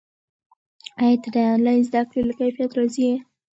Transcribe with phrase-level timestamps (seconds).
[1.03, 3.15] ایا ته د آنلاین زده کړې له کیفیت راضي یې؟